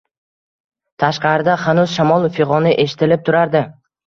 [1.03, 3.65] Tashqarida xanuz shamol fig'oni eshitilib turardi.